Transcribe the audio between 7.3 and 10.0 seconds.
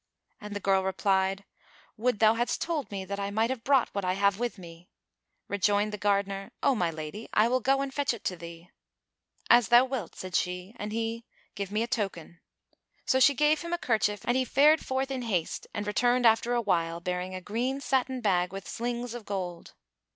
I will go and fetch it to thee." "As thou